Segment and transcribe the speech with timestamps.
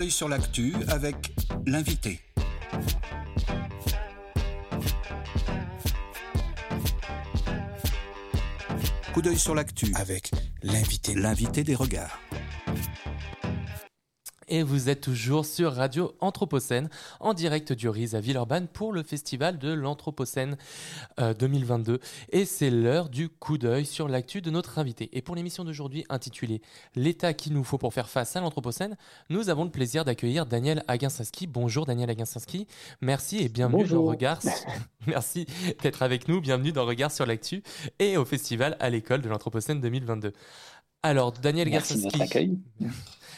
[0.00, 1.34] d'œil sur l'actu avec
[1.66, 2.20] l'invité.
[9.12, 10.30] Coup d'œil sur l'actu avec
[10.62, 12.20] l'invité, l'invité des regards
[14.48, 16.88] et vous êtes toujours sur Radio Anthropocène
[17.20, 20.56] en direct du RIS à Villeurbanne pour le festival de l'Anthropocène
[21.18, 21.98] 2022 euh,
[22.30, 25.08] et c'est l'heure du coup d'œil sur l'actu de notre invité.
[25.12, 26.62] Et pour l'émission d'aujourd'hui intitulée
[26.94, 28.96] L'état qu'il nous faut pour faire face à l'Anthropocène,
[29.30, 31.46] nous avons le plaisir d'accueillir Daniel Aginsinski.
[31.46, 32.66] Bonjour Daniel Aginsinski,
[33.00, 34.40] merci et bienvenue dans Regard.
[35.06, 35.46] merci
[35.82, 37.62] d'être avec nous, bienvenue dans Regard sur l'actu
[37.98, 40.32] et au festival à l'école de l'Anthropocène 2022.
[41.02, 42.58] Alors Daniel Aginsinski.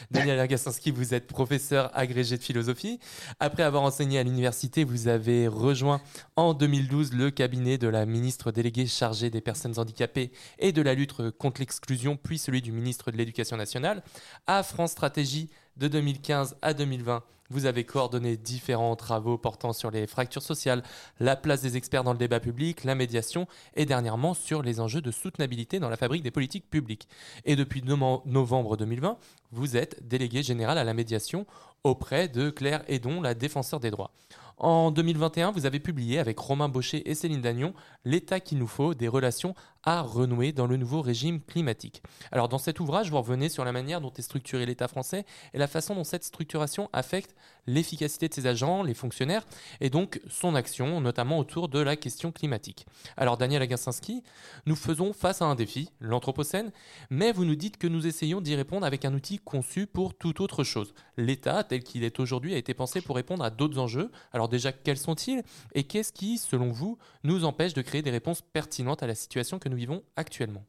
[0.09, 0.45] Daniel
[0.93, 2.99] vous êtes professeur agrégé de philosophie.
[3.39, 6.01] Après avoir enseigné à l'université, vous avez rejoint
[6.35, 10.95] en 2012 le cabinet de la ministre déléguée chargée des personnes handicapées et de la
[10.95, 14.03] lutte contre l'exclusion, puis celui du ministre de l'Éducation nationale.
[14.47, 20.07] À France Stratégie, de 2015 à 2020, vous avez coordonné différents travaux portant sur les
[20.07, 20.83] fractures sociales,
[21.19, 25.01] la place des experts dans le débat public, la médiation et dernièrement sur les enjeux
[25.01, 27.07] de soutenabilité dans la fabrique des politiques publiques.
[27.45, 29.17] Et depuis novembre 2020,
[29.51, 31.45] vous êtes délégué général à la médiation
[31.83, 34.11] auprès de Claire Edon, la défenseur des droits.
[34.57, 37.73] En 2021, vous avez publié avec Romain Baucher et Céline Dagnon
[38.05, 42.03] L'état qu'il nous faut des relations à renouer dans le nouveau régime climatique.
[42.31, 45.57] Alors dans cet ouvrage, vous revenez sur la manière dont est structuré l'État français et
[45.57, 47.35] la façon dont cette structuration affecte
[47.67, 49.45] l'efficacité de ses agents, les fonctionnaires,
[49.79, 52.85] et donc son action, notamment autour de la question climatique.
[53.17, 54.23] Alors Daniel Agassinski,
[54.65, 56.71] nous faisons face à un défi, l'Anthropocène,
[57.09, 60.41] mais vous nous dites que nous essayons d'y répondre avec un outil conçu pour toute
[60.41, 60.93] autre chose.
[61.17, 64.11] L'État, tel qu'il est aujourd'hui, a été pensé pour répondre à d'autres enjeux.
[64.33, 68.41] Alors déjà, quels sont-ils Et qu'est-ce qui, selon vous, nous empêche de créer des réponses
[68.41, 70.65] pertinentes à la situation que vivons actuellement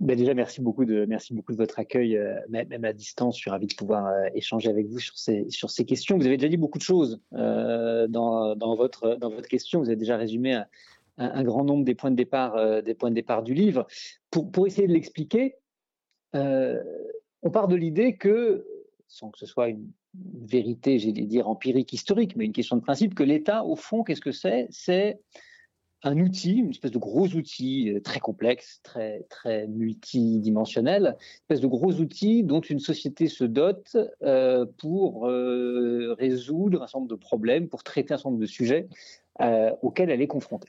[0.00, 1.06] ben déjà, merci beaucoup de
[1.56, 3.36] votre accueil, euh, même à distance.
[3.36, 6.18] Je suis ravi de pouvoir euh, échanger avec vous sur ces questions.
[6.18, 9.78] Vous avez déjà dit beaucoup de choses euh, dans, votre question.
[9.78, 10.60] Vous avez déjà résumé
[11.16, 13.86] un, grand nombre des points de départ des points de départ du livre.
[14.30, 15.54] Pour pour essayer de l'expliquer,
[16.34, 18.66] on part de l'idée que
[19.06, 23.14] sans que ce soit une vérité, j'allais dire empirique, historique, mais une question de principe,
[23.14, 24.66] que l'État, au fond, qu'est-ce que c'est?
[24.70, 25.20] C'est
[26.04, 31.60] un outil, une espèce de gros outil euh, très complexe, très très multidimensionnel, une espèce
[31.60, 37.10] de gros outil dont une société se dote euh, pour euh, résoudre un certain nombre
[37.10, 38.86] de problèmes, pour traiter un certain nombre de sujets
[39.82, 40.68] auxquels elle est confrontée.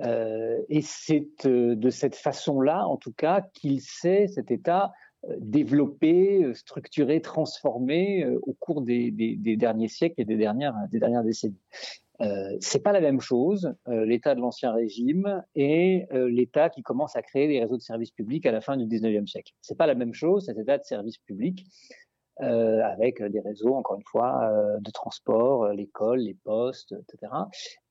[0.00, 4.92] et c'est de cette façon-là, en tout cas, qu'il sait cet État
[5.38, 11.60] développé, structuré, transformé au cours des, des, derniers siècles et des dernières, des dernières décennies.
[12.20, 16.82] Euh, c'est pas la même chose, euh, l'état de l'ancien régime et euh, l'état qui
[16.82, 19.52] commence à créer des réseaux de services publics à la fin du 19e siècle.
[19.60, 21.66] C'est pas la même chose, cet état de services publics
[22.36, 27.32] avec des réseaux, encore une fois, de transport, l'école, les postes, etc.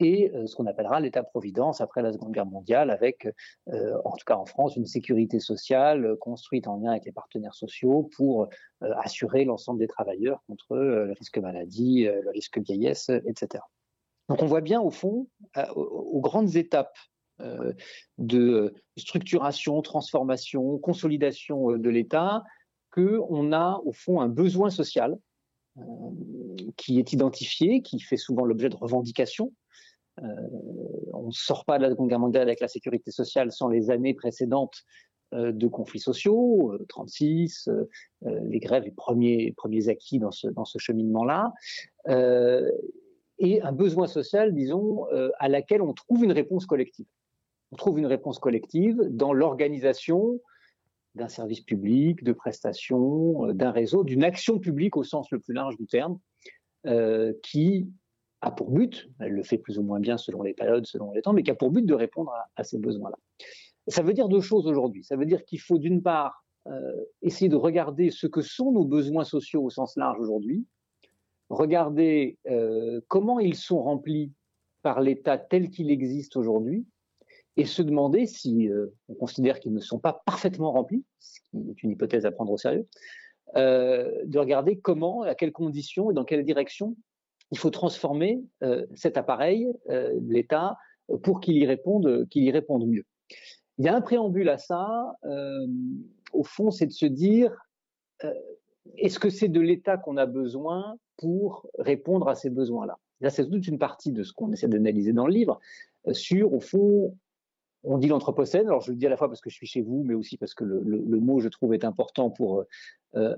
[0.01, 3.25] Et ce qu'on appellera l'état-providence après la Seconde Guerre mondiale, avec,
[3.67, 8.09] en tout cas en France, une sécurité sociale construite en lien avec les partenaires sociaux
[8.17, 8.49] pour
[8.81, 13.63] assurer l'ensemble des travailleurs contre le risque maladie, le risque vieillesse, etc.
[14.29, 15.27] Donc on voit bien au fond,
[15.75, 16.97] aux, grandes étapes
[17.41, 17.73] euh,
[18.17, 22.43] de structuration, transformation, consolidation euh, de l'État,
[22.91, 25.17] qu'on a au fond un besoin social
[25.77, 25.81] euh,
[26.77, 29.51] qui est identifié, qui fait souvent l'objet de revendications.
[30.17, 33.89] on ne sort pas de la Seconde Guerre mondiale avec la sécurité sociale sans les
[33.89, 34.83] années précédentes
[35.31, 37.67] de conflits sociaux, 36,
[38.21, 41.51] les grèves, les premiers, acquis dans ce, dans ce cheminement-là
[43.39, 47.05] et un besoin social, disons, euh, à laquelle on trouve une réponse collective.
[47.71, 50.39] On trouve une réponse collective dans l'organisation
[51.15, 55.53] d'un service public, de prestations, euh, d'un réseau, d'une action publique au sens le plus
[55.53, 56.19] large du terme,
[56.85, 57.87] euh, qui
[58.41, 61.21] a pour but, elle le fait plus ou moins bien selon les périodes, selon les
[61.21, 63.17] temps, mais qui a pour but de répondre à, ces besoins-là.
[63.87, 65.03] Ça veut dire deux choses aujourd'hui.
[65.03, 66.43] Ça veut dire qu'il faut d'une part
[67.21, 70.65] essayer de regarder ce que sont nos besoins sociaux au sens large aujourd'hui,
[71.49, 74.31] regarder euh, comment ils sont remplis
[74.81, 76.85] par l'État tel qu'il existe aujourd'hui
[77.55, 81.69] et se demander si euh, on considère qu'ils ne sont pas parfaitement remplis, ce qui
[81.69, 82.87] est une hypothèse à prendre au sérieux,
[83.55, 86.95] euh, de regarder comment, à quelles conditions et dans quelle direction
[87.51, 88.41] il faut transformer
[88.95, 89.71] cet appareil,
[90.27, 90.75] l'État,
[91.21, 91.59] pour qu'il y
[92.31, 93.03] qu'il y réponde mieux.
[93.77, 95.15] Il y a un préambule à ça.
[96.31, 97.55] au fond, c'est de se dire
[98.97, 102.97] est-ce que c'est de l'État qu'on a besoin pour répondre à ces besoins-là.
[103.21, 105.59] Là, c'est toute une partie de ce qu'on essaie d'analyser dans le livre.
[106.07, 107.17] Euh, sur, au fond,
[107.83, 108.67] on dit l'anthropocène.
[108.67, 110.37] Alors, je le dis à la fois parce que je suis chez vous, mais aussi
[110.37, 112.65] parce que le, mot, je trouve, est important pour euh,
[113.15, 113.35] euh,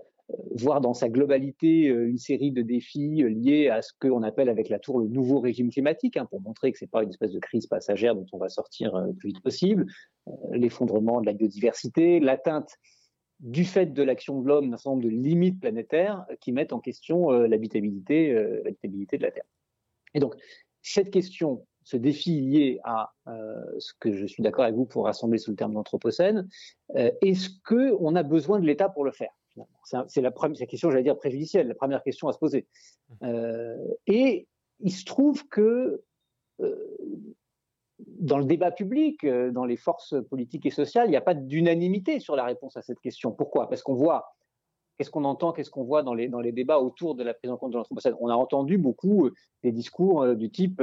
[0.55, 4.79] voir dans sa globalité une série de défis liés à ce qu'on appelle avec la
[4.79, 7.67] tour le nouveau régime climatique, hein, pour montrer que c'est pas une espèce de crise
[7.67, 9.85] passagère dont on va sortir le plus vite possible,
[10.51, 12.71] l'effondrement de la biodiversité, l'atteinte
[13.39, 16.79] du fait de l'action de l'homme d'un certain nombre de limites planétaires qui mettent en
[16.79, 18.33] question l'habitabilité,
[18.63, 19.45] l'habitabilité de la Terre.
[20.13, 20.35] Et donc,
[20.81, 23.13] cette question, ce défi lié à
[23.77, 26.47] ce que je suis d'accord avec vous pour rassembler sous le terme d'anthropocène,
[26.95, 29.31] est-ce qu'on a besoin de l'État pour le faire
[30.07, 32.67] c'est la première question, j'allais dire préjudicielle, la première question à se poser.
[33.09, 33.13] Mmh.
[33.23, 33.77] Euh,
[34.07, 34.47] et
[34.79, 36.01] il se trouve que
[36.61, 36.97] euh,
[37.99, 41.33] dans le débat public, euh, dans les forces politiques et sociales, il n'y a pas
[41.33, 43.31] d'unanimité sur la réponse à cette question.
[43.31, 43.69] Pourquoi?
[43.69, 44.25] Parce qu'on voit
[44.97, 47.71] qu'est-ce qu'on entend, qu'est-ce qu'on voit dans les, débats autour de la prise en compte
[47.71, 48.15] de l'anthropocène?
[48.21, 49.33] On a entendu beaucoup euh,
[49.63, 50.81] des discours euh, du type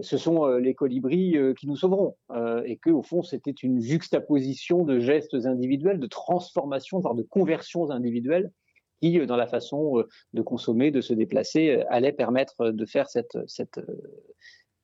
[0.00, 2.16] ce sont les colibris qui nous sauveront,
[2.64, 7.90] et que au fond c'était une juxtaposition de gestes individuels, de transformations, voire de conversions
[7.90, 8.52] individuelles
[9.00, 13.36] qui, dans la façon de consommer, de se déplacer, allaient permettre de faire cette,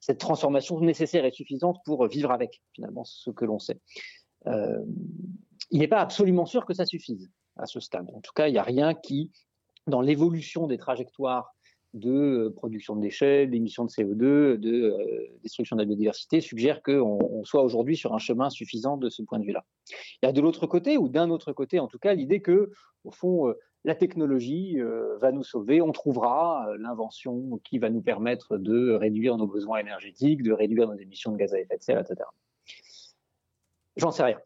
[0.05, 3.81] cette transformation nécessaire et suffisante pour vivre avec, finalement, ce que l'on sait.
[4.47, 8.11] il n'est pas absolument sûr que ça suffise à ce stade.
[8.13, 9.31] En tout cas, il n'y a rien qui,
[9.87, 11.55] dans l'évolution des trajectoires
[11.95, 16.83] de euh, production de déchets, d'émissions de CO2, de euh, destruction de la biodiversité, suggère
[16.83, 19.65] qu'on soit aujourd'hui sur un chemin suffisant de ce point de vue-là.
[20.21, 22.73] Il y a de l'autre côté, ou d'un autre côté en tout cas, l'idée que,
[23.05, 23.55] au fond, euh,
[23.85, 24.79] la technologie
[25.21, 30.43] va nous sauver, on trouvera l'invention qui va nous permettre de réduire nos besoins énergétiques,
[30.43, 32.25] de réduire nos émissions de gaz à effet de serre, etc.
[33.97, 34.39] J'en sais rien.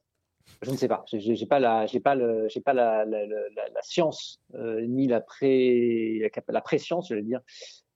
[0.62, 1.04] Je ne sais pas.
[1.12, 5.20] J'ai pas la, j'ai pas le, j'ai pas la, la, la, science euh, ni la
[5.20, 7.40] pré, la préscience, je vais dire,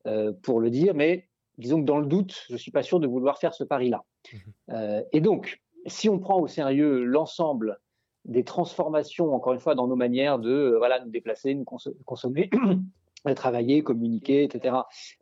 [0.07, 0.95] euh, pour le dire.
[0.95, 1.29] Mais
[1.59, 4.05] disons que dans le doute, je suis pas sûr de vouloir faire ce pari-là.
[4.33, 4.37] Mmh
[4.71, 7.81] euh, et donc, si on prend au sérieux l'ensemble
[8.25, 11.65] des transformations, encore une fois, dans nos manières de, voilà, nous déplacer, nous
[12.05, 12.51] consommer.
[13.37, 14.79] travailler, communiquer, etc.,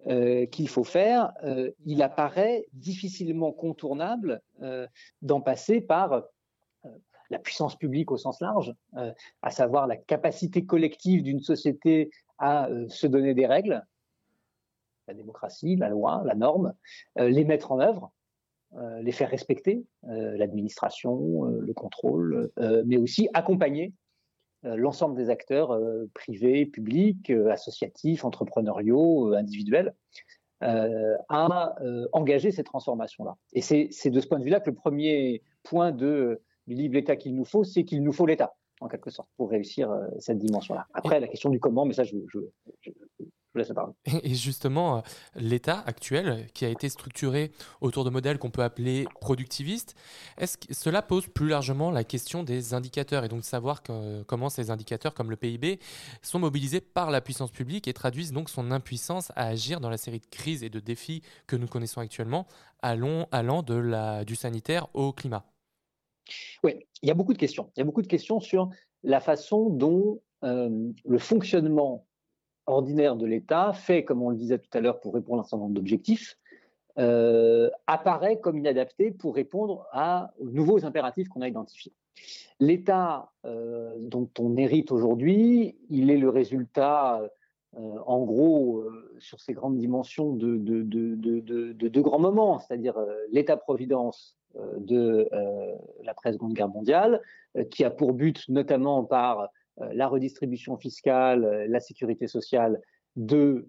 [0.07, 4.87] euh, qu'il faut faire, euh, il apparaît difficilement contournable euh,
[5.21, 6.23] d'en passer par
[7.31, 9.13] la puissance publique au sens large, euh,
[9.43, 13.85] à savoir la capacité collective d'une société à euh, se donner des règles,
[15.07, 16.75] la démocratie, la loi, la norme,
[17.19, 18.13] euh, les mettre en œuvre,
[19.03, 22.51] les faire respecter, l'administration, le contrôle,
[22.87, 23.93] mais aussi accompagner
[24.63, 25.79] l'ensemble des acteurs
[26.15, 29.95] privés, publics, associatifs, entrepreneuriaux, individuels,
[30.61, 31.75] à
[32.13, 33.37] engager ces transformations-là.
[33.55, 36.41] Et c'est de ce point de vue-là que le premier point de
[36.71, 39.51] du livre l'État qu'il nous faut, c'est qu'il nous faut l'État, en quelque sorte, pour
[39.51, 40.87] réussir euh, cette dimension-là.
[40.95, 42.39] Après, la question du comment, mais ça, je, je,
[42.81, 42.91] je,
[43.53, 43.93] vous laisse parler.
[44.23, 45.01] Et justement, euh,
[45.35, 49.95] l'État actuel, qui a été structuré autour de modèles qu'on peut appeler productivistes,
[50.39, 53.83] est-ce que cela pose plus largement la question des indicateurs et donc savoir
[54.27, 55.81] comment ces indicateurs, comme le PIB,
[56.23, 59.97] sont mobilisés par la puissance publique et traduisent donc son impuissance à agir dans la
[59.97, 62.47] série de crises et de défis que nous connaissons actuellement,
[62.83, 65.45] allant, allant de la, du sanitaire au climat?
[66.63, 67.71] Oui, il y a beaucoup de questions.
[67.77, 68.71] Il y a beaucoup de questions sur
[69.03, 72.07] la façon dont euh, le fonctionnement
[72.67, 75.45] ordinaire de l'État, fait, comme on le disait tout à l'heure, pour répondre à un
[75.45, 76.39] certain nombre d'objectifs,
[76.99, 79.87] euh, apparaît comme inadapté pour répondre
[80.39, 81.93] aux nouveaux impératifs qu'on a identifiés.
[82.59, 87.23] L'État euh, dont on hérite aujourd'hui, il est le résultat,
[87.77, 88.85] en gros,
[89.21, 92.97] sur ces grandes dimensions de deux de, de, grands moments, c'est-à-dire
[93.31, 97.23] l'État-providence euh, de euh, l'après-seconde guerre mondiale,
[97.57, 99.49] euh, qui a pour but, notamment par
[99.79, 102.81] la redistribution fiscale, la sécurité sociale,
[103.17, 103.69] de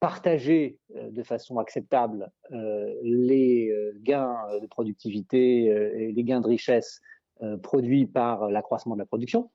[0.00, 7.00] partager de façon acceptable les gains de productivité et les gains de richesse
[7.62, 9.50] produits par l'accroissement de la production,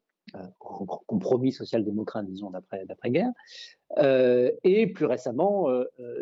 [0.60, 3.32] compromis social-démocrate, disons, d'après-guerre,
[4.64, 5.68] et plus récemment,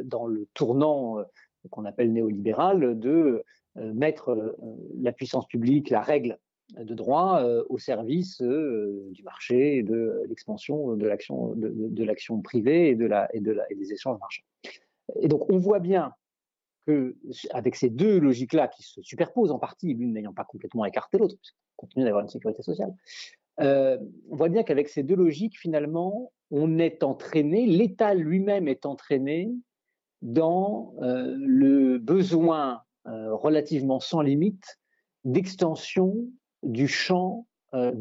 [0.03, 1.23] dans le tournant
[1.69, 3.43] qu'on appelle néolibéral, de
[3.77, 4.57] euh, mettre euh,
[4.99, 6.37] la puissance publique, la règle
[6.77, 12.89] de droit euh, au service du marché et de l'expansion de l'action de, l'action privée
[12.89, 14.43] et de la et de la et des échanges marchands.
[15.19, 16.13] Et donc on voit bien
[16.87, 17.15] que
[17.51, 21.35] avec ces deux logiques-là qui se superposent en partie, l'une n'ayant pas complètement écarté l'autre,
[21.77, 22.93] on continue d'avoir une sécurité sociale,
[23.59, 29.51] on voit bien qu'avec ces deux logiques, finalement, on est entraîné, l'État lui-même est entraîné
[30.23, 34.79] dans le besoin euh, relativement sans limite
[35.25, 36.17] d'extension
[36.63, 37.91] du champ euh,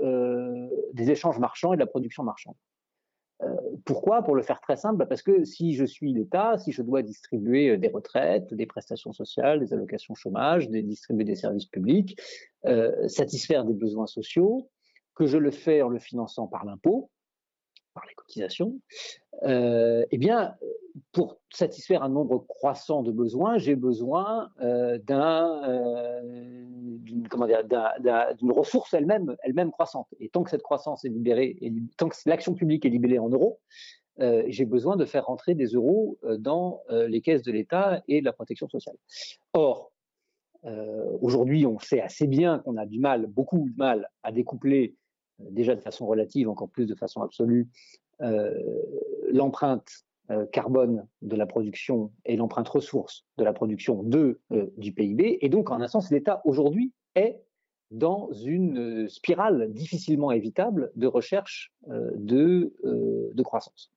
[0.00, 2.56] euh, des échanges marchands et de la production marchande.
[3.84, 4.22] pourquoi?
[4.22, 7.02] Pour le faire très simple, bah, parce que si je suis l'État, si je dois
[7.02, 12.20] distribuer des retraites, des prestations sociales, des allocations chômage, distribuer des services publics,
[13.06, 14.68] satisfaire des besoins sociaux,
[15.14, 17.10] que je le fais en le finançant par l'impôt,
[17.98, 18.78] par les cotisations,
[19.42, 20.54] euh, eh bien,
[21.12, 26.20] pour satisfaire un nombre croissant de besoins, j'ai besoin euh, euh,
[27.00, 30.06] d'une ressource elle-même croissante.
[30.20, 31.58] Et tant que cette croissance est libérée,
[31.96, 33.60] tant que l'action publique est libérée en euros,
[34.46, 38.32] j'ai besoin de faire rentrer des euros dans les caisses de l'État et de la
[38.32, 38.96] protection sociale.
[39.52, 39.92] Or,
[41.20, 44.96] aujourd'hui, on sait assez bien qu'on a du mal, beaucoup de mal, à découpler
[45.38, 47.68] déjà de façon relative, encore plus de façon absolue,
[49.30, 55.38] l'empreinte euh, carbone de la production et l'empreinte ressource de la production euh, du PIB.
[55.40, 57.40] Et donc, en un sens, l'État aujourd'hui est
[57.90, 62.74] dans une euh, spirale difficilement évitable de recherche de,
[63.42, 63.90] croissance.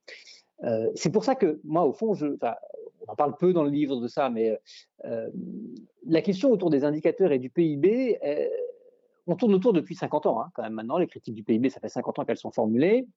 [0.95, 4.07] c'est pour ça que moi, au fond, on en parle peu dans le livre de
[4.07, 4.57] ça, mais
[6.05, 8.17] la question autour des indicateurs et du PIB,
[9.31, 10.97] on tourne autour depuis 50 ans, hein, quand même maintenant.
[10.97, 13.07] Les critiques du PIB, ça fait 50 ans qu'elles sont formulées,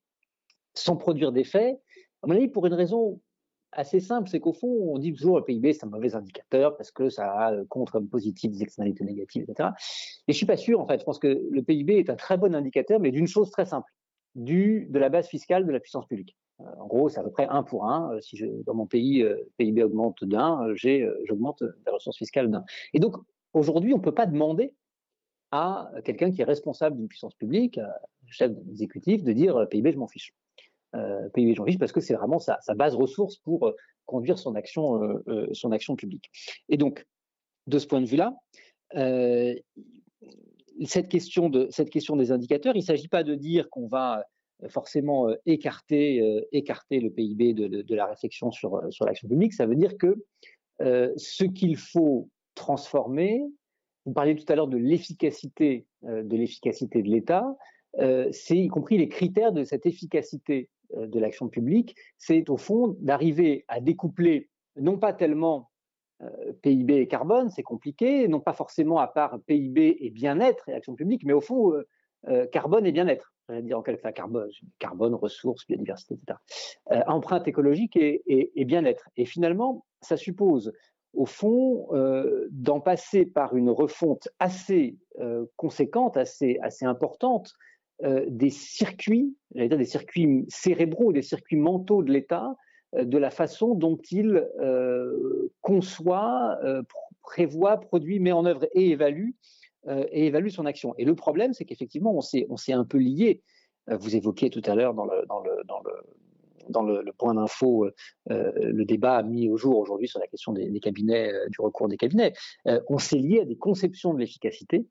[0.75, 1.77] sans produire d'effet.
[2.23, 3.21] À mon avis, pour une raison
[3.73, 6.91] assez simple, c'est qu'au fond, on dit toujours le PIB, c'est un mauvais indicateur parce
[6.91, 9.71] que ça euh, contre comme positif des externalités négatives, etc.
[10.29, 11.01] Et je suis pas sûr, en fait.
[11.01, 13.91] Je pense que le PIB est un très bon indicateur, mais d'une chose très simple,
[14.35, 16.37] du, de la base fiscale de la puissance publique.
[16.61, 18.15] Euh, en gros, c'est à peu près un pour un.
[18.15, 19.27] Euh, si dans mon pays,
[19.59, 22.65] PIB augmente d'un, j'augmente la ressource fiscale d'un.
[22.93, 23.17] Et donc,
[23.53, 24.73] aujourd'hui, on ne peut pas demander
[25.55, 27.79] à quelqu'un qui est responsable d'une puissance publique,
[28.27, 30.35] chef exécutif, de dire PIB, je m'en fiche
[30.97, 35.03] euh, PIB Jean parce que c'est vraiment sa, base ressource pour euh, conduire son action,
[35.03, 36.31] euh, euh, son action publique.
[36.69, 37.07] Et donc,
[37.67, 38.35] de ce point de vue-là,
[40.87, 44.25] cette, question de, cette question des indicateurs, il ne s'agit pas de dire qu'on va
[44.69, 49.55] forcément écarter, écarter le PIB de, de, la réflexion sur, sur l'action publique.
[49.55, 50.17] Ça veut dire que
[50.81, 53.43] ce qu'il faut transformer,
[54.07, 57.57] vous parliez tout à l'heure de l'efficacité de l'efficacité de l'État,
[58.33, 62.97] c'est y compris les critères de cette efficacité euh, de l'action publique, c'est au fond
[63.01, 65.71] d'arriver à découpler non pas tellement
[66.23, 70.75] euh, PIB et carbone, c'est compliqué, non pas forcément à part PIB et bien-être et
[70.75, 71.73] action publique, mais au fond
[72.29, 73.35] euh, carbone et bien-être.
[73.63, 76.39] dire en quelque carbone, carbone, ressources, biodiversité, etc.
[77.07, 79.09] empreinte écologique et, bien-être.
[79.17, 80.73] Et finalement, ça suppose
[81.15, 81.89] au fond,
[82.51, 84.97] d'en passer par une refonte assez
[85.57, 87.55] conséquente, assez, assez importante
[88.03, 92.57] euh, des circuits, dire des circuits cérébraux, des circuits mentaux de l'État,
[92.97, 96.59] euh, de la façon dont il euh, conçoit,
[97.23, 99.31] prévoit, produit, met en œuvre et évalue
[99.87, 100.95] et évalue son action.
[100.97, 103.43] Et le problème, c'est qu'effectivement, on s'est, un peu lié.
[103.87, 105.63] Vous évoquiez tout à l'heure dans le, dans le,
[106.69, 107.89] dans le, point d'info
[108.27, 111.97] le débat mis au jour aujourd'hui sur la question des, des cabinets, du recours des
[111.97, 112.33] cabinets.
[112.89, 114.87] on s'est lié à des conceptions de l'efficacité,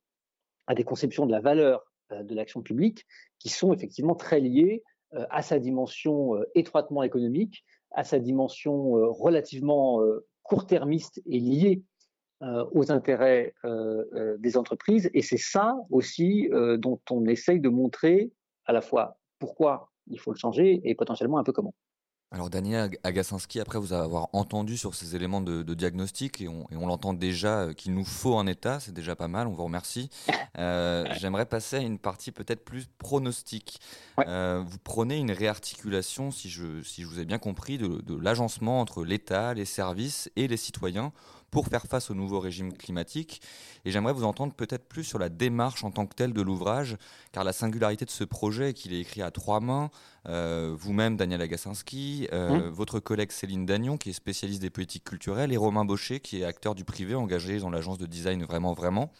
[0.67, 3.05] à des conceptions de la valeur euh, de l'action publique
[3.39, 8.93] qui sont effectivement très liées euh, à sa dimension euh, étroitement économique, à sa dimension
[9.13, 10.01] relativement
[10.41, 11.83] court-termiste et liée
[12.41, 13.53] aux intérêts
[14.39, 15.11] des entreprises.
[15.13, 16.49] Et c'est ça aussi
[16.79, 18.31] dont on essaye de montrer
[18.65, 21.73] à la fois pourquoi il faut le changer et potentiellement un peu comment.
[22.33, 27.13] Alors Daniel Agassinski, après vous avoir entendu sur ces éléments de, diagnostic, et on, l'entend
[27.13, 30.09] déjà euh, qu'il nous faut un état, c'est déjà pas mal, on vous remercie.
[30.59, 33.79] Euh, j'aimerais passer à une partie peut-être plus pronostique.
[34.19, 38.15] Euh, vous prenez une réarticulation, si je, si je vous ai bien compris, de, de
[38.15, 41.11] l'agencement entre l'État, les services et les citoyens
[41.53, 43.39] pour faire face au nouveau régime climatique.
[43.85, 46.97] Et j'aimerais vous entendre peut-être plus sur la démarche en tant que telle de l'ouvrage,
[47.31, 49.91] car la singularité de ce projet est qu'il est écrit à trois mains.
[50.27, 52.69] Euh, vous-même, Daniel Agassinski, euh, mmh.
[52.69, 56.43] votre collègue Céline Dagnon, qui est spécialiste des politiques culturelles, et Romain Baucher, qui est
[56.43, 59.11] acteur du privé engagé dans l'agence de design Vraiment Vraiment.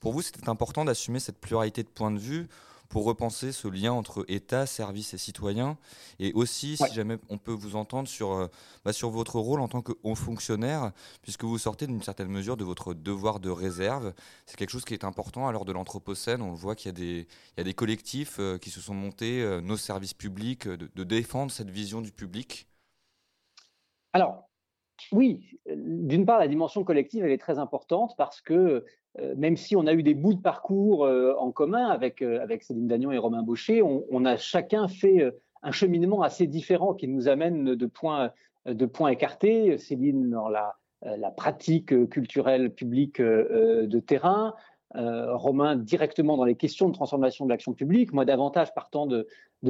[0.00, 2.48] Pour vous, c'était important d'assumer cette pluralité de points de vue
[2.88, 5.76] pour repenser ce lien entre État, service et citoyen.
[6.18, 8.48] Et aussi, si jamais on peut vous entendre sur, euh,
[8.84, 10.92] bah, sur votre rôle en tant que haut fonctionnaire,
[11.22, 14.14] puisque vous sortez d'une certaine mesure de votre devoir de réserve.
[14.46, 16.40] C'est quelque chose qui est important à l'heure de l'Anthropocène.
[16.40, 17.26] On le voit qu'il y, a des,
[17.56, 20.90] il y a des collectifs euh, qui se sont montés, euh, nos services publics, de,
[20.94, 22.68] de défendre cette vision du public.
[24.14, 24.48] Alors,
[25.12, 28.84] oui, d'une part, la dimension collective, elle est très importante parce que
[29.36, 32.62] même si on a eu des bouts de parcours euh, en commun avec, euh, avec
[32.62, 35.32] Céline Dagnon et Romain Baucher, on, a chacun fait
[35.62, 38.32] un cheminement assez différent qui nous amène de points,
[38.66, 39.76] de points écartés.
[39.78, 44.54] Céline dans la pratique culturelle publique de terrain,
[44.94, 49.26] Romain directement dans les questions de transformation de l'action publique, moi davantage partant de,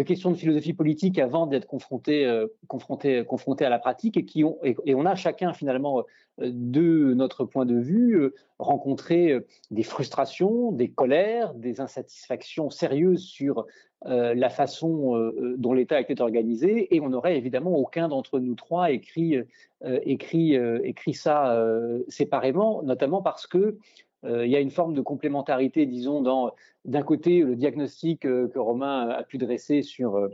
[0.06, 4.94] questions de philosophie politique avant d'être confronté, confronté, à la pratique et, qui ont, et,
[4.94, 6.04] on a chacun finalement
[6.38, 9.36] de notre point de vue rencontré
[9.72, 13.66] des frustrations, des colères, des insatisfactions sérieuses sur
[14.04, 16.94] la façon dont l'État était organisé.
[16.94, 19.36] Et on n'aurait évidemment aucun d'entre nous trois écrit,
[19.84, 21.60] écrit, écrit ça
[22.06, 23.78] séparément, notamment parce que euh,
[24.24, 26.52] il y a une forme de complémentarité, disons, dans
[26.88, 30.28] d'un côté le diagnostic euh, que Romain a pu dresser sur euh,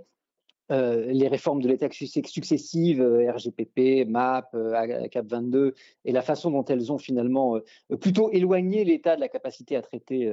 [1.12, 4.56] les réformes de l'État successives, RGPP, MAP,
[5.10, 5.74] CAP 22,
[6.06, 7.58] et la façon dont elles ont finalement
[8.00, 10.32] plutôt éloigné l'État de la capacité à traiter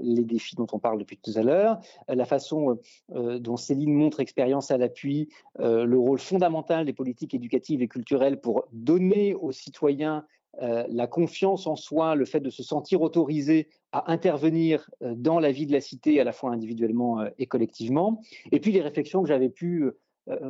[0.00, 2.78] les défis dont on parle depuis tout à l'heure, la façon
[3.10, 8.66] dont Céline montre expérience à l'appui, le rôle fondamental des politiques éducatives et culturelles pour
[8.72, 10.24] donner aux citoyens
[10.62, 15.38] euh, la confiance en soi, le fait de se sentir autorisé à intervenir euh, dans
[15.38, 18.20] la vie de la cité, à la fois individuellement euh, et collectivement.
[18.52, 19.90] Et puis les réflexions que j'avais pu,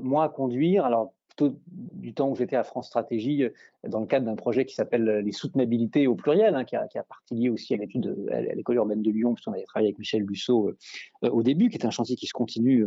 [0.03, 3.45] moi, conduire, alors plutôt du temps où j'étais à France Stratégie,
[3.87, 6.99] dans le cadre d'un projet qui s'appelle les soutenabilités au pluriel, hein, qui, a, qui,
[7.07, 10.23] partie liée aussi à l'étude à l'école urbaine de Lyon, puisqu'on avait travaillé avec Michel
[10.23, 10.73] Busseau
[11.21, 12.87] au début, qui est un chantier qui se continue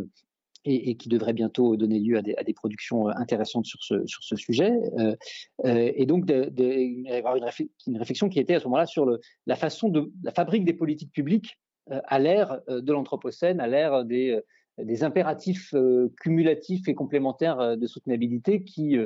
[0.64, 4.72] et, qui devrait bientôt donner lieu à des, productions euh, intéressantes sur ce, sujet.
[4.98, 5.16] Euh,
[5.64, 7.46] euh, et donc, de, de, avoir une,
[7.86, 9.06] une, réflexion qui était à ce moment-là sur
[9.46, 14.38] la façon de la fabrique des politiques publiques à l'ère de l'Anthropocène, à l'ère des,
[14.78, 15.74] des impératifs
[16.20, 18.96] cumulatifs et complémentaires de soutenabilité qui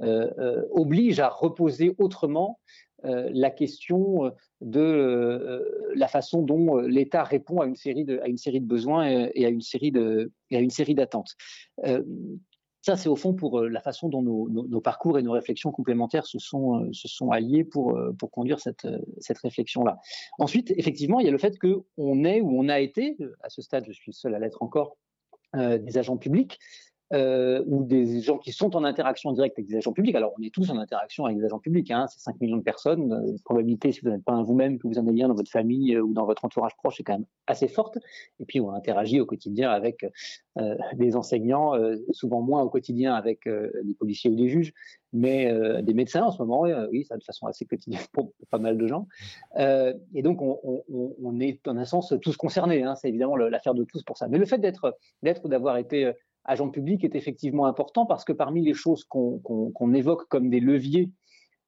[0.00, 2.58] obligent à reposer autrement
[3.04, 4.30] la question euh,
[4.60, 8.66] de euh, la façon dont l'État répond à une série de, à une série de
[8.66, 10.30] besoins et, à une série de,
[10.94, 11.34] d'attentes.
[12.80, 16.26] ça, c'est au fond pour la façon dont nos, nos, parcours et nos réflexions complémentaires
[16.26, 18.86] se sont, se sont alliés pour, pour conduire cette,
[19.18, 19.98] cette réflexion-là.
[20.38, 23.62] Ensuite, effectivement, il y a le fait qu'on est ou on a été, à ce
[23.62, 24.96] stade, je suis le seul à l'être encore,
[25.54, 26.58] des agents publics,
[27.14, 30.14] euh, ou des gens qui sont en interaction directe avec des agents publics.
[30.14, 32.62] Alors, on est tous en interaction avec des agents publics, hein, c'est 5 millions de
[32.62, 33.08] personnes.
[33.08, 35.50] La probabilité, si vous n'êtes pas un vous-même, que vous en ayez un dans votre
[35.50, 37.98] famille euh, ou dans votre entourage proche, est quand même assez forte.
[38.40, 40.04] Et puis, on interagit au quotidien avec
[40.60, 44.72] euh, des enseignants, euh, souvent moins au quotidien avec euh, des policiers ou des juges,
[45.12, 45.52] mais
[45.82, 48.88] des médecins en ce moment, oui, ça de façon assez quotidienne pour, pas mal de
[48.88, 49.06] gens.
[49.56, 52.82] et donc, on, est en un sens tous concernés.
[52.82, 54.26] Hein, c'est évidemment l'affaire de tous pour ça.
[54.26, 56.12] Mais le fait d'être, d'être, d'avoir été
[56.44, 61.10] agent public est effectivement important parce que parmi les choses qu'on évoque comme des leviers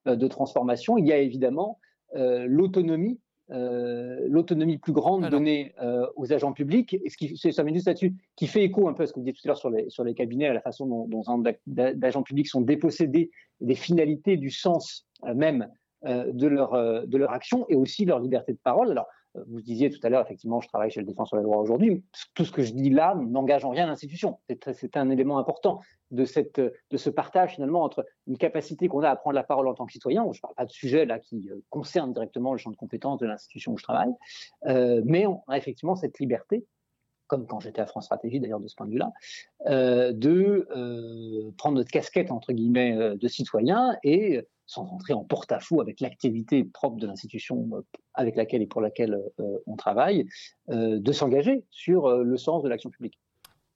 [0.06, 1.78] euh, de transformation, il y a évidemment
[2.14, 3.18] euh, l'autonomie,
[3.50, 5.74] euh, l'autonomie plus grande donnée
[6.16, 6.94] aux agents publics.
[6.94, 9.24] Et ce qui, ça juste là-dessus, qui fait écho un peu à ce que vous
[9.24, 12.22] disiez tout à l'heure sur les, sur les cabinets, à la façon dont, dont d'agents
[12.22, 15.68] publics sont dépossédés des finalités, du sens même
[16.02, 18.90] de leur, de leur action et aussi leur liberté de parole.
[18.90, 19.06] Alors,
[19.49, 22.05] vous disiez tout à l'heure, effectivement, je travaille chez le défenseur des droits aujourd'hui.
[22.35, 24.38] Tout ce que je dis là n'engage en rien l'institution.
[24.72, 29.35] C'est un élément important de, ce partage finalement entre une capacité qu'on a à prendre
[29.35, 30.25] la parole en tant que citoyen.
[30.33, 33.18] Je ne parle pas de sujet là qui euh, concerne directement le champ de compétences
[33.18, 34.12] de l'institution où je travaille,
[34.66, 36.64] euh, mais on a effectivement cette liberté
[37.29, 39.12] comme quand j'étais à France Stratégie d'ailleurs de ce point de vue-là,
[39.66, 46.00] euh, de prendre notre casquette entre guillemets de citoyen et sans rentrer en porte-à-faux avec
[46.00, 47.81] l'activité propre de l'institution euh,
[48.14, 50.26] avec laquelle et pour laquelle euh, on travaille,
[50.70, 53.18] euh, de s'engager sur le sens de l'action publique.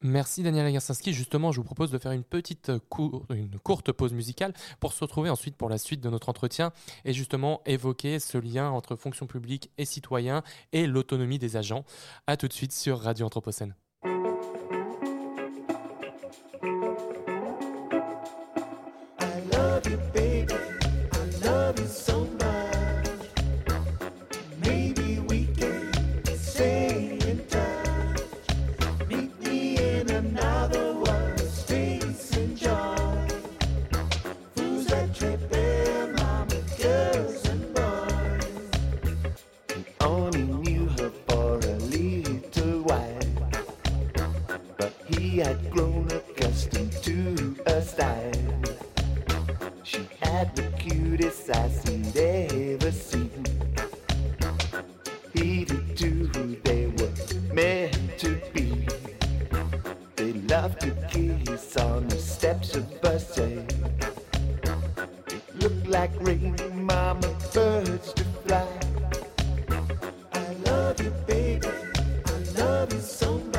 [0.03, 1.13] Merci Daniel Agarsinski.
[1.13, 2.73] Justement, je vous propose de faire une petite
[3.29, 6.73] une courte pause musicale pour se retrouver ensuite pour la suite de notre entretien
[7.05, 11.85] et justement évoquer ce lien entre fonction publique et citoyen et l'autonomie des agents.
[12.27, 13.75] A tout de suite sur Radio Anthropocène.
[65.61, 68.67] look like rain, mama birds to fly.
[70.33, 71.69] I love you, baby.
[71.69, 73.50] I love you so much.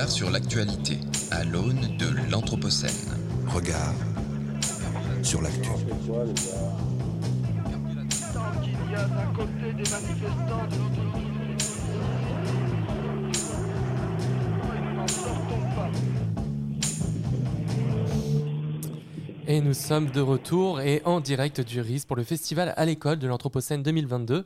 [0.00, 0.98] Regard sur l'actualité
[1.30, 2.90] à l'aune de l'Anthropocène.
[3.48, 3.92] Regard
[5.22, 5.68] sur l'actu.
[19.50, 23.18] Et nous sommes de retour et en direct du RIS pour le festival à l'école
[23.18, 24.44] de l'Anthropocène 2022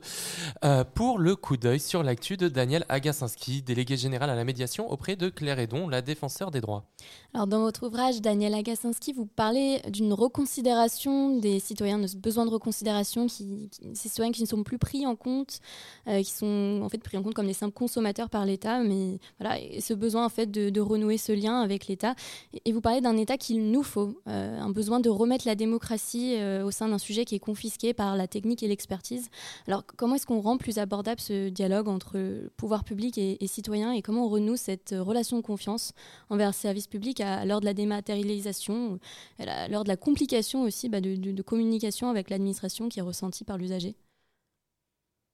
[0.63, 4.91] euh, pour le coup d'œil sur l'actu de Daniel Agassinski, délégué général à la médiation
[4.91, 6.85] auprès de Claire Edon, la défenseur des droits.
[7.35, 12.47] Alors dans votre ouvrage, Daniel Agassinski, vous parlez d'une reconsidération des citoyens, de ce besoin
[12.47, 15.59] de reconsidération, qui, ces citoyens qui ne sont plus pris en compte,
[16.07, 19.19] euh, qui sont en fait pris en compte comme des simples consommateurs par l'État, mais
[19.39, 22.15] voilà, et ce besoin en fait de, renouer ce lien avec l'État.
[22.65, 26.35] Et, vous parlez d'un État qu'il nous faut, euh, un besoin de remettre la démocratie
[26.37, 29.29] euh, au sein d'un sujet qui est confisqué par la technique et l'expertise.
[29.67, 34.01] Alors comment est-ce qu'on rend plus abordable ce dialogue entre pouvoir public et, citoyen et
[34.01, 35.93] comment on renoue cette relation de confiance
[36.29, 38.99] envers le service public à, l'heure de la dématérialisation,
[39.39, 43.57] à l'heure de la complication aussi bah, de, communication avec l'administration qui est ressentie par
[43.57, 43.95] l'usager?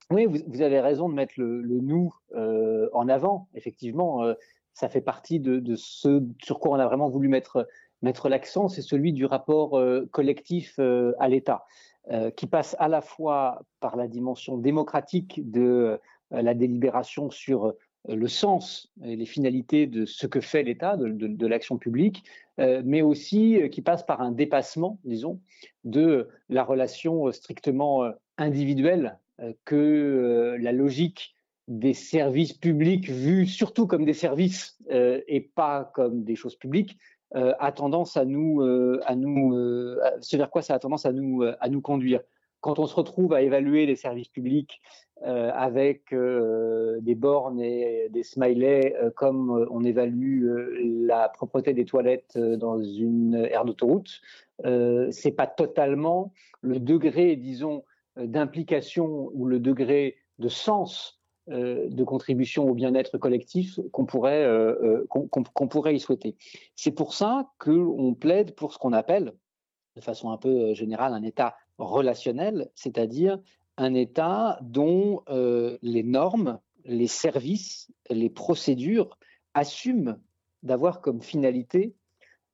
[0.10, 3.47] Oui, vous, avez raison de mettre le, nous euh, en avant.
[3.54, 4.34] Effectivement, euh,
[4.74, 7.67] ça fait partie de, ce sur quoi on a vraiment voulu mettre
[8.02, 11.66] mettre l'accent, c'est celui du rapport euh, collectif euh, à l'État,
[12.12, 16.00] euh, qui passe à la fois par la dimension démocratique de
[16.32, 17.74] la délibération sur
[18.08, 22.24] le sens et les finalités de ce que fait l'État, de, l'action publique,
[22.58, 25.42] mais aussi qui passe par un dépassement, disons,
[25.84, 29.20] de la relation strictement individuelle
[29.66, 31.36] que la logique
[31.68, 36.98] des services publics vus surtout comme des services et pas comme des choses publiques
[37.34, 41.12] a tendance à nous, euh, à nous, euh, ce vers quoi ça a tendance à
[41.12, 42.22] nous, à nous conduire.
[42.60, 44.82] Quand on se retrouve à évaluer les services publics
[45.24, 50.48] avec des bornes et des smileys, comme on évalue
[51.08, 54.22] la propreté des toilettes dans une aire d'autoroute,
[54.63, 57.84] c'est pas totalement le degré, disons,
[58.15, 65.06] d'implication ou le degré de sens euh, de contribution au bien-être collectif qu'on pourrait, euh,
[65.12, 66.36] euh, pourrait y souhaiter.
[66.75, 69.34] C'est pour ça qu'on plaide pour ce qu'on appelle,
[69.95, 73.39] de façon un peu générale, un État relationnel, c'est-à-dire
[73.77, 75.23] un État dont
[75.82, 79.17] les normes, les services, les procédures
[79.54, 80.17] assument
[80.63, 81.95] d'avoir comme finalité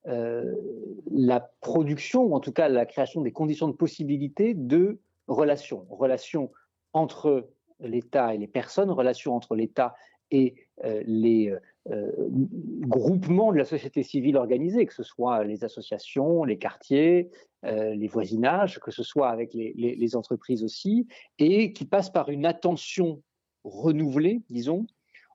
[0.05, 6.51] la production, ou en tout cas la création des conditions de possibilité de relations, relations
[6.93, 9.95] entre l'État et les personnes, relations entre l'État
[10.31, 11.59] et euh, les euh,
[11.89, 12.11] euh,
[12.81, 17.29] groupements de la société civile organisée, que ce soit les associations, les quartiers,
[17.63, 23.21] les voisinages, que ce soit avec les, entreprises aussi, et qui passe par une attention
[23.65, 24.85] renouvelée, disons,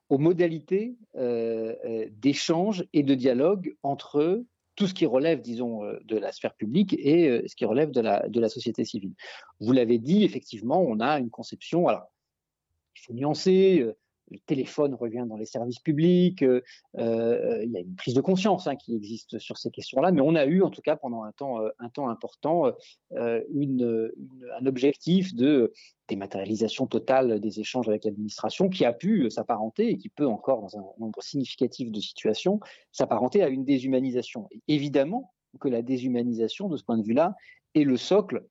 [0.09, 0.95] aux modalités
[2.11, 4.43] d'échange et de dialogue entre
[4.75, 8.27] tout ce qui relève, disons, de la sphère publique et ce qui relève de la,
[8.27, 9.13] de la société civile.
[9.59, 12.09] Vous l'avez dit, effectivement, on a une conception, alors
[12.95, 13.79] il faut nuancer.
[13.81, 13.93] Euh,
[14.31, 16.41] le téléphone revient dans les services publics.
[16.43, 16.61] Euh,
[16.97, 20.21] euh, il y a une prise de conscience hein, qui existe sur ces questions-là, mais
[20.21, 21.59] on a eu, en tout cas, pendant un temps,
[22.09, 22.71] important,
[23.15, 25.73] un objectif de
[26.07, 30.77] dématérialisation totale des échanges avec l'administration qui a pu s'apparenter et qui peut encore, dans
[30.77, 32.59] un nombre significatif de situations,
[32.91, 34.49] s'apparenter à une déshumanisation.
[34.67, 37.35] évidemment que la déshumanisation, de ce point de vue-là,
[37.75, 38.43] est le socle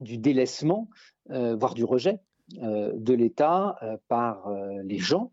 [0.00, 0.88] du délaissement,
[1.28, 5.32] voire du rejet de l'État euh, par euh, les gens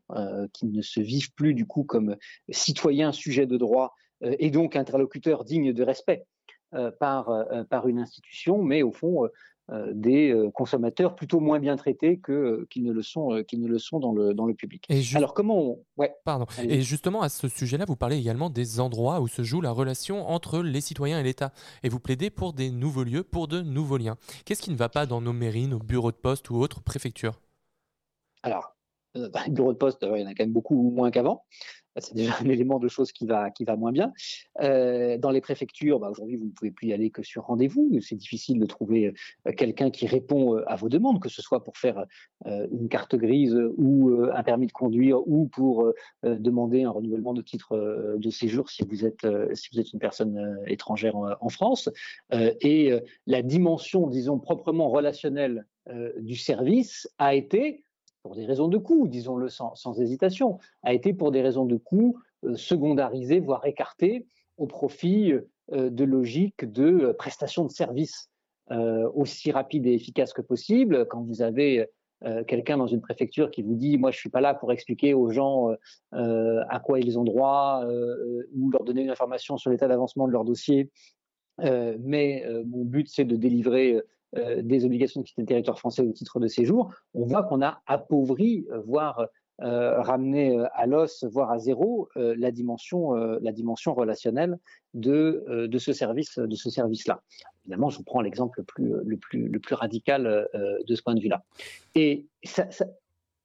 [0.54, 2.16] qui ne se vivent plus du coup comme
[2.50, 6.26] citoyens sujets de droit et donc interlocuteurs dignes de respect
[7.00, 7.30] par,
[7.70, 9.28] par une institution, mais au fond
[9.94, 14.00] des consommateurs plutôt moins bien traités que qu'ils ne le sont qu'ils ne le sont
[14.00, 14.88] dans le dans le public.
[15.16, 16.14] Alors comment ouais.
[16.26, 16.46] Pardon.
[16.68, 20.30] Et justement à ce sujet-là vous parlez également des endroits où se joue la relation
[20.30, 21.54] entre les citoyens et l'État.
[21.82, 24.18] Et vous plaidez pour des nouveaux lieux pour de nouveaux liens.
[24.46, 27.40] Qu'est-ce qui ne va pas dans nos mairies, nos bureaux de poste ou autres préfectures?
[28.44, 28.76] Alors
[29.18, 31.46] euh, bah, bureaux de poste, il y en a quand même beaucoup moins qu'avant
[31.98, 34.14] c'est déjà un élément de choses qui va, qui va moins bien.
[34.62, 37.90] Euh, dans les préfectures, bah, aujourd'hui, vous ne pouvez plus y aller que sur rendez-vous.
[38.02, 39.14] C'est difficile de trouver
[39.48, 42.06] euh, quelqu'un qui répond euh, à vos demandes, que ce soit pour faire
[42.46, 45.92] une carte grise ou un permis de conduire ou pour
[46.24, 50.60] demander un renouvellement de titre de séjour si vous êtes, si vous êtes une personne
[50.68, 51.90] étrangère en, France.
[52.32, 52.92] et
[53.28, 55.66] la dimension, disons, proprement relationnelle
[56.20, 57.86] du service a été
[58.24, 62.18] pour des raisons de coût, disons-le sans, hésitation, a été pour des raisons de coût
[62.46, 64.26] euh, secondarisé, voire écarté,
[64.58, 68.30] au profit euh, de logiques de euh, prestation de services
[69.14, 71.06] aussi rapides et efficaces que possible.
[71.08, 71.86] Quand vous avez
[72.48, 75.30] quelqu'un dans une préfecture qui vous dit moi je suis pas là pour expliquer aux
[75.30, 75.68] gens
[76.14, 77.86] à quoi ils ont droit
[78.56, 80.90] ou leur donner une information sur l'état d'avancement de leur dossier
[81.60, 84.02] mais mon but c'est de délivrer euh,
[84.62, 87.82] des obligations de quitter le territoire français au titre de séjour, on voit qu'on a
[87.86, 89.28] appauvri, euh, voire
[89.62, 94.58] euh, ramené à l'os, voire à zéro, la dimension, la dimension relationnelle
[94.96, 97.22] de, de ce service, de ce service-là.
[97.66, 101.22] Évidemment, je prends l'exemple le plus, le plus, le plus radical de ce point de
[101.22, 101.44] vue-là.
[101.94, 102.68] Et ça,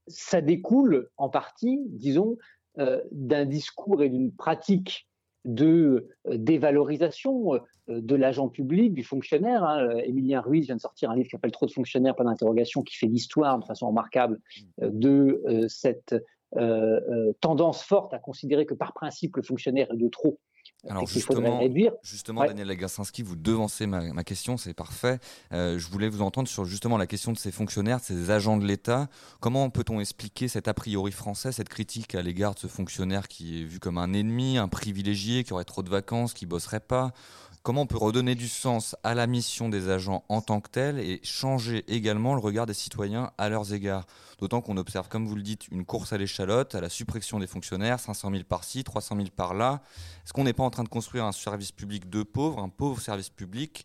[0.07, 2.39] ça, découle en partie, disons,
[3.13, 5.09] d'un discours et d'une pratique
[5.49, 9.65] de euh, dévalorisation euh, de l'agent public, du fonctionnaire.
[9.65, 9.97] Hein.
[10.05, 12.97] Émilien Ruiz vient de sortir un livre qui s'appelle Trop de fonctionnaires, pas d'interrogation, qui
[12.97, 14.39] fait l'histoire de façon remarquable
[14.83, 16.15] euh, de cette
[17.41, 20.39] tendance forte à considérer que par principe le fonctionnaire est de trop
[20.89, 21.61] alors justement,
[22.03, 25.19] justement Daniel Lagarcinski, vous devancez ma, question, c'est parfait.
[25.53, 28.57] Euh, je voulais vous entendre sur justement la question de ces fonctionnaires, de ces agents
[28.57, 29.09] de l'État.
[29.41, 33.63] Comment peut-on expliquer cet a priori français, cette critique à l'égard de ce fonctionnaire qui
[33.63, 37.13] est vu comme un ennemi, un privilégié, qui aurait trop de vacances, qui bosserait pas?
[37.63, 40.99] Comment on peut redonner du sens à la mission des agents en tant que telle
[40.99, 44.07] et changer également le regard des citoyens à leurs égards
[44.39, 47.49] D'autant qu'on observe, comme vous le dites, une course à l'échalote, à la suppression des
[47.49, 49.83] fonctionnaires, 500 000 par-ci, 300 000 par-là.
[50.25, 53.01] Est-ce qu'on n'est pas en train de construire un service public de pauvres, un pauvre
[53.01, 53.85] service public,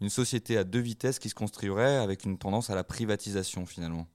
[0.00, 4.06] une société à deux vitesses qui se construirait avec une tendance à la privatisation finalement?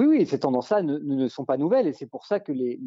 [0.00, 2.78] Oui, oui, ces tendances-là ne, sont pas nouvelles et c'est pour ça que les,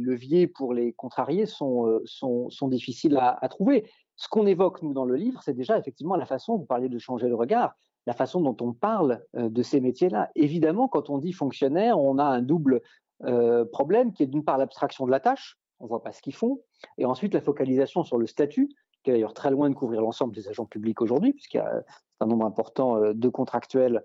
[0.00, 3.84] leviers pour les contrarier sont, euh, sont, difficiles à, trouver.
[4.22, 6.98] Ce qu'on évoque, nous, dans le livre, c'est déjà effectivement la façon, vous parliez de
[7.00, 7.74] changer le regard,
[8.06, 10.30] la façon dont on parle euh, de ces métiers-là.
[10.36, 12.82] Évidemment, quand on dit fonctionnaire, on a un double
[13.24, 16.22] euh, problème qui est d'une part l'abstraction de la tâche, on ne voit pas ce
[16.22, 16.60] qu'ils font,
[16.98, 18.68] et ensuite la focalisation sur le statut,
[19.02, 21.82] qui est d'ailleurs très loin de couvrir l'ensemble des agents publics aujourd'hui, puisqu'il y a
[22.20, 24.04] un nombre important euh, de contractuels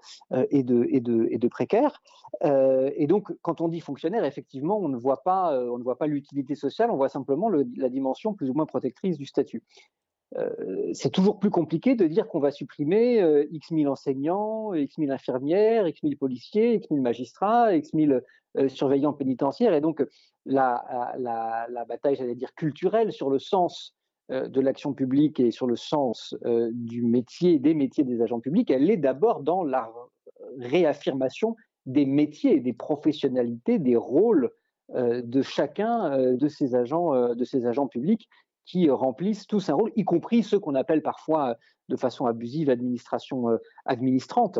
[0.49, 2.01] et de, précaires.
[2.43, 6.07] et donc, quand on dit fonctionnaire, effectivement, on ne voit pas, on ne voit pas
[6.07, 9.61] l'utilité sociale, on voit simplement la dimension plus ou moins protectrice du statut.
[10.35, 14.97] Euh, c'est toujours plus compliqué de dire qu'on va supprimer euh, X mille enseignants, X
[14.97, 18.21] mille infirmières, X mille policiers, X mille magistrats, X mille
[18.57, 19.73] euh, surveillants pénitentiaires.
[19.73, 20.05] Et donc,
[20.45, 20.83] la,
[21.87, 23.93] bataille, j'allais dire, culturelle sur le sens
[24.29, 26.35] de l'action publique et sur le sens
[26.71, 29.89] du métier, des métiers des agents publics, elle est d'abord dans la
[30.57, 34.51] réaffirmation des métiers, des professionnalités, des rôles
[34.93, 38.29] de chacun de ces agents, de ces agents publics
[38.67, 41.55] qui remplissent tous un rôle, y compris ceux qu'on appelle parfois
[41.89, 44.59] de façon abusive administration euh, administrante,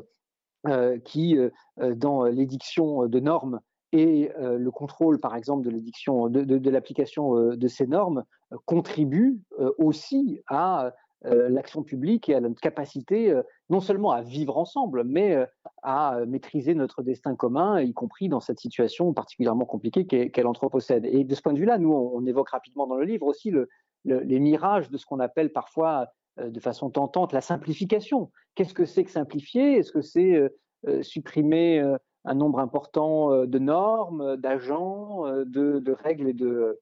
[0.68, 1.50] euh, qui, euh,
[1.96, 3.60] dans l'édiction de normes
[3.94, 8.26] et le contrôle, par exemple, de l'édiction, de, de, l'application de ces normes,
[8.66, 9.40] contribuent
[9.78, 10.92] aussi à
[11.24, 13.34] l'action publique et à notre capacité
[13.70, 15.38] non seulement à vivre ensemble, mais
[15.84, 21.06] à maîtriser notre destin commun, y compris dans cette situation particulièrement compliquée qu'est l'Anthropocène.
[21.06, 23.70] Et de ce point de vue-là, nous, on, évoque rapidement dans le livre aussi le,
[24.06, 26.08] les mirages de ce qu'on appelle parfois
[26.40, 28.32] euh, de façon tentante la simplification.
[28.56, 29.78] Qu'est-ce que c'est que simplifier?
[29.78, 30.50] Est-ce que c'est euh,
[30.88, 31.80] euh, supprimer
[32.26, 36.78] un nombre important de normes, d'agents, de, règles et de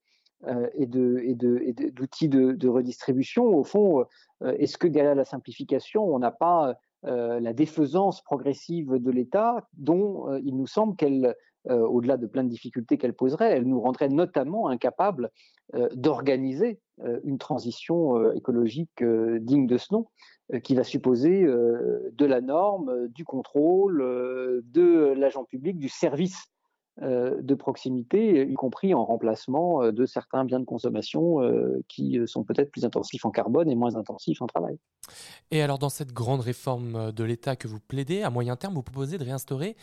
[0.74, 3.46] et d'outils de, de, redistribution?
[3.46, 4.06] Au fond,
[4.44, 10.58] est-ce que derrière la simplification, on n'a pas la défaisance progressive de l'État dont il
[10.58, 11.36] nous semble qu'elle
[11.70, 15.32] au-delà de plein de difficultés qu'elle poserait, elle nous rendrait notamment incapables
[15.74, 20.08] euh, d'organiser euh, une transition écologique digne de ce nom,
[20.62, 23.98] qui va supposer de la norme, du contrôle,
[24.64, 26.52] de l'agent public, du service
[27.02, 31.40] de proximité, y compris en remplacement de certains biens de consommation
[31.88, 34.78] qui sont peut-être plus intensifs en carbone et moins intensifs en travail.
[35.52, 38.82] Et alors dans cette grande réforme de l'État que vous plaidez, à moyen terme, vous
[38.82, 39.76] proposez de réinstaurer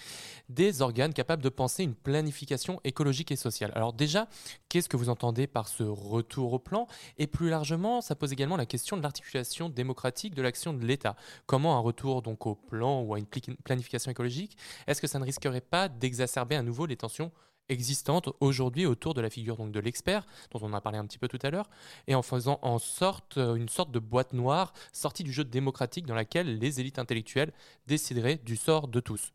[0.49, 3.73] des organes capables de penser une planification écologique et sociale.
[3.75, 4.27] Alors déjà,
[4.69, 6.87] qu'est-ce que vous entendez par ce retour au plan?
[7.19, 11.15] Et plus largement, ça pose également la question de l'articulation démocratique de l'action de l'État.
[11.47, 13.27] Comment un retour donc au plan ou à une
[13.65, 17.33] planification écologique, est-ce que ça ne risquerait pas d'exacerber à nouveau les tensions
[17.69, 21.19] existantes aujourd'hui autour de la figure donc de l'expert dont on a parlé un petit
[21.19, 21.69] peu tout à l'heure
[22.07, 26.07] et en faisant en sorte euh, une sorte de boîte noire sortie du jeu démocratique
[26.07, 27.53] dans laquelle les élites intellectuelles
[27.87, 29.33] décideraient du sort de tous.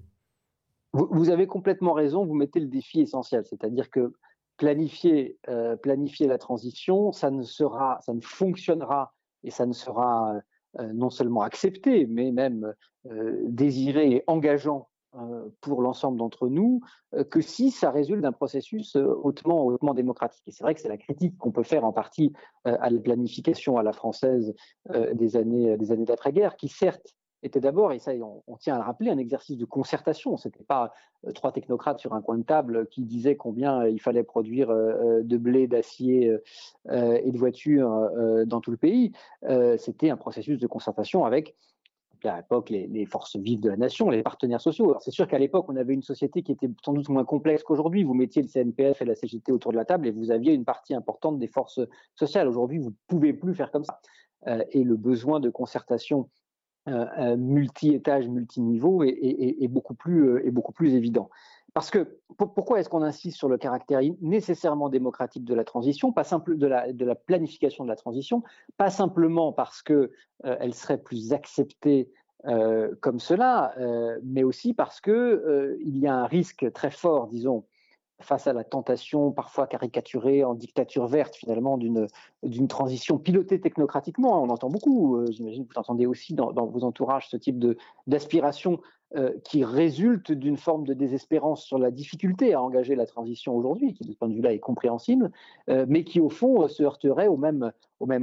[0.93, 4.13] Vous, avez complètement raison, vous mettez le défi essentiel, c'est-à-dire que
[4.55, 10.33] planifier, euh, planifier la transition, ça ne sera, ça ne fonctionnera et ça ne sera
[10.79, 12.73] euh, non seulement accepté, mais même
[13.45, 14.96] désiré et engageant euh,
[15.61, 16.81] pour l'ensemble d'entre nous
[17.13, 20.43] euh, que si ça résulte d'un processus euh, hautement, démocratique.
[20.47, 22.33] Et c'est vrai que c'est la critique qu'on peut faire en partie
[22.65, 24.53] à la planification à la française
[25.13, 28.11] des années d'après-guerre, qui certes était d'abord, et ça
[28.47, 30.35] on, tient à le rappeler, un exercice de concertation.
[30.37, 30.93] Ce n'était pas
[31.35, 35.67] trois technocrates sur un coin de table qui disaient combien il fallait produire de blé,
[35.67, 36.35] d'acier
[36.89, 38.09] et de voitures
[38.45, 39.13] dans tout le pays.
[39.77, 41.55] C'était un processus de concertation avec
[42.23, 44.95] à l'époque les, forces vives de la nation, les partenaires sociaux.
[44.99, 48.03] C'est sûr qu'à l'époque, on avait une société qui était sans doute moins complexe qu'aujourd'hui.
[48.03, 50.65] Vous mettiez le CNPF et la CGT autour de la table et vous aviez une
[50.65, 51.79] partie importante des forces
[52.15, 52.47] sociales.
[52.47, 53.99] Aujourd'hui, vous ne pouvez plus faire comme ça.
[54.47, 56.29] Euh, et le besoin de concertation
[56.87, 61.29] euh, euh, multi-étage, multi-niveau est, beaucoup plus, est beaucoup plus évident.
[61.73, 66.23] Parce que pourquoi est-ce qu'on insiste sur le caractère nécessairement démocratique de la transition, pas
[66.23, 68.43] simple de la, planification de la transition,
[68.77, 70.11] pas simplement parce que
[70.45, 72.09] euh, elle serait plus acceptée
[72.45, 77.27] euh, comme cela, euh, mais aussi parce que il y a un risque très fort,
[77.27, 77.65] disons,
[78.19, 84.41] face à la tentation parfois caricaturée en dictature verte finalement d'une transition pilotée technocratiquement.
[84.41, 87.63] On entend beaucoup, j'imagine que vous entendez aussi dans, vos entourages ce type
[88.07, 88.79] d'aspiration
[89.15, 93.93] euh, qui résulte d'une forme de désespérance sur la difficulté à engager la transition aujourd'hui,
[93.93, 95.31] qui de ce point de vue-là est compréhensible,
[95.69, 97.71] euh, mais qui au fond se heurterait au même,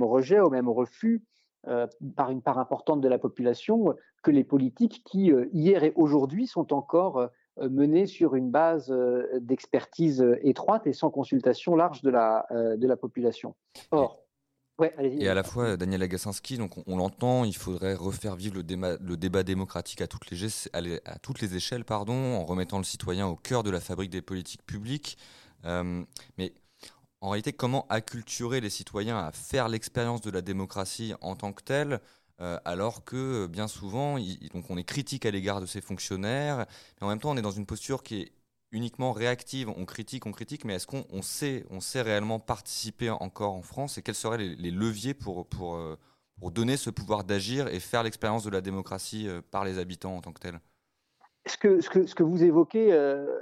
[0.02, 1.22] rejet, au même refus
[1.68, 6.46] euh, par une part importante de la population que les politiques qui, hier et aujourd'hui,
[6.46, 8.92] sont encore menées sur une base
[9.40, 13.54] d'expertise étroite et sans consultation large de la, de la population.
[13.90, 14.24] Or,
[14.98, 18.96] et à la fois, Daniel Agassinski, donc on, l'entend, il faudrait refaire vivre le débat,
[19.00, 23.28] le débat démocratique à toutes, les, à toutes les échelles, pardon, en remettant le citoyen
[23.28, 25.16] au cœur de la fabrique des politiques publiques.
[25.64, 26.02] Euh,
[26.38, 26.54] mais
[27.20, 31.62] en réalité, comment acculturer les citoyens à faire l'expérience de la démocratie en tant que
[31.62, 32.00] telle
[32.40, 34.18] euh, alors que bien souvent,
[34.52, 36.66] donc on est critique à l'égard de ces fonctionnaires,
[37.00, 38.32] mais en même temps, on est dans une posture qui est
[38.74, 43.54] uniquement réactive, on critique, on critique, mais est-ce qu'on sait, on sait réellement participer encore
[43.54, 45.96] en France et quels seraient les, leviers pour, pour, euh,
[46.40, 50.16] pour, donner ce pouvoir d'agir et faire l'expérience de la démocratie euh, par les habitants
[50.16, 50.60] en tant que tel
[51.46, 53.38] ce que, ce, que, ce que vous évoquez, euh,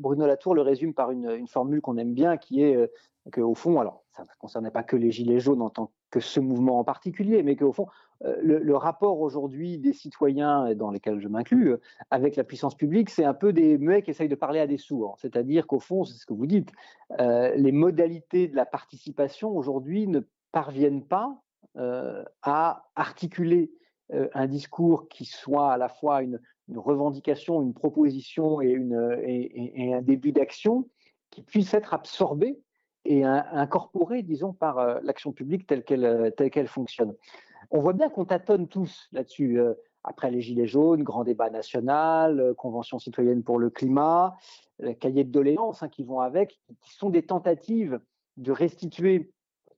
[0.00, 2.90] Bruno Latour le résume par une, formule qu'on aime bien qui est
[3.30, 6.38] qu'au fond, alors ça ne concernait pas que les Gilets jaunes en tant que ce
[6.38, 7.86] mouvement en particulier, mais qu'au fond,
[8.24, 13.10] euh, le, rapport aujourd'hui des citoyens, dans lesquels je m'inclus, euh, avec la puissance publique,
[13.10, 15.16] c'est un peu des muets qui essayent de parler à des sourds.
[15.18, 16.70] C'est-à-dire qu'au fond, c'est ce que vous dites,
[17.18, 20.20] euh, les modalités de la participation aujourd'hui ne
[20.52, 21.38] parviennent pas
[22.42, 23.72] à articuler
[24.10, 26.38] un discours qui soit à la fois une,
[26.74, 28.76] revendication, une proposition et,
[29.94, 30.86] un début d'action
[31.30, 32.60] qui puisse être absorbé
[33.04, 37.14] et incorporée, disons, par euh, l'action publique telle qu'elle euh, telle qu'elle fonctionne.
[37.70, 39.60] On voit bien qu'on tâtonne tous là-dessus.
[39.60, 44.36] Euh, après les Gilets jaunes, grand débat national, convention citoyenne pour le climat,
[44.98, 48.00] cahier de doléances hein, qui vont avec, qui sont des tentatives
[48.36, 49.30] de restituer,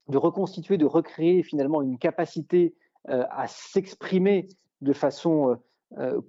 [0.08, 2.74] de reconstituer, de recréer finalement une capacité
[3.06, 4.48] à s'exprimer
[4.80, 5.58] de façon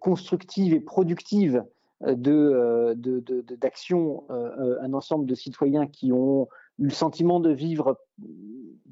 [0.02, 1.64] constructive et productive
[2.02, 2.96] de,
[3.56, 8.00] d'action un ensemble de citoyens qui ont le sentiment de vivre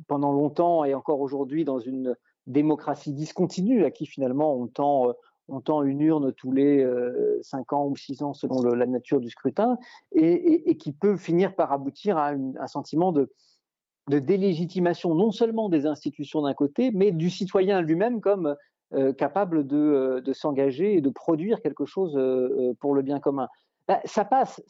[0.07, 2.15] pendant longtemps et encore aujourd'hui dans une
[2.47, 6.85] démocratie discontinue à qui finalement on tend, euh, une urne tous les
[7.41, 9.77] 5 euh, ans ou 6 ans selon la nature du scrutin
[10.13, 13.29] et, qui peut finir par aboutir à un sentiment de,
[14.07, 18.55] délégitimation non seulement des institutions d'un côté, mais du citoyen lui-même comme
[18.93, 22.11] euh, capable de s'engager et de produire quelque chose
[22.79, 23.47] pour le bien commun.
[23.87, 24.61] Bah, ça passe,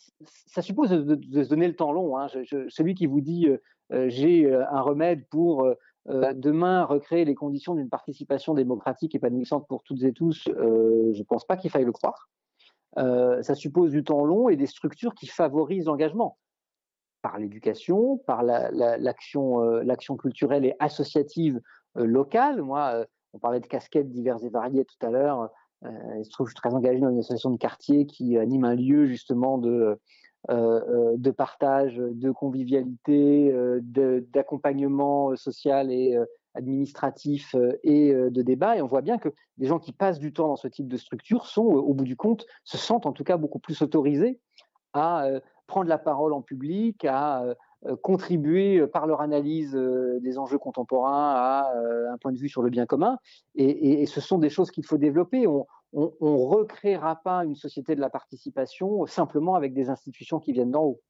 [0.47, 2.17] ça suppose de, se donner le temps long.
[2.17, 2.27] Hein.
[2.69, 3.57] celui qui vous dit euh,
[3.91, 5.67] euh, j'ai euh, un remède pour
[6.05, 11.45] demain recréer les conditions d'une participation démocratique épanouissante pour toutes et tous, je ne pense
[11.45, 12.27] pas qu'il faille le croire.
[12.97, 16.37] ça suppose du temps long et des structures qui favorisent l'engagement
[17.21, 21.61] par l'éducation, par l'action la, culturelle et associative
[21.95, 22.61] locale.
[22.61, 25.49] Moi, on parlait de casquettes diverses et variées tout à l'heure.
[26.17, 28.75] Il se trouve, je suis très engagé dans une association de quartier qui anime un
[28.75, 29.99] lieu justement de,
[30.49, 36.17] de partage, de convivialité, d'accompagnement social et
[36.55, 38.77] administratif et de débat.
[38.77, 40.97] Et on voit bien que des gens qui passent du temps dans ce type de
[40.97, 44.39] structure sont, au bout du compte, se sentent en tout cas beaucoup plus autorisés
[44.93, 45.27] à
[45.67, 47.43] prendre la parole en public, à
[48.01, 51.71] contribuer par leur analyse des enjeux contemporains à
[52.11, 53.17] un point de vue sur le bien commun.
[53.55, 55.47] Et, ce sont des choses qu'il faut développer
[55.93, 60.71] on ne recréera pas une société de la participation simplement avec des institutions qui viennent
[60.71, 61.01] d'en haut.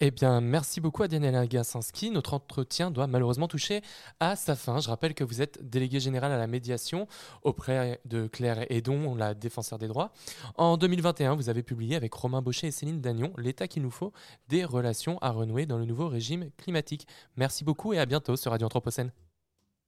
[0.00, 2.10] Eh bien, merci beaucoup à Daniela Gassinski.
[2.10, 3.82] Notre entretien doit malheureusement toucher
[4.20, 4.78] à sa fin.
[4.78, 7.06] Je rappelle que vous êtes délégué général à la médiation
[7.42, 10.12] auprès de Claire Edon, la défenseur des droits.
[10.56, 14.12] En 2021, vous avez publié avec Romain Baucher et Céline Dagnon L'état qu'il nous faut,
[14.48, 17.06] des relations à renouer dans le nouveau régime climatique.
[17.36, 19.10] Merci beaucoup et à bientôt sur Radio Anthropocène.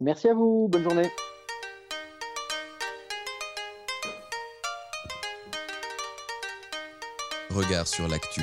[0.00, 0.68] Merci à vous.
[0.68, 1.08] Bonne journée.
[7.50, 8.42] Regard sur l'actu.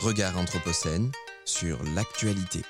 [0.00, 1.12] Regard Anthropocène
[1.44, 2.62] sur l'actualité.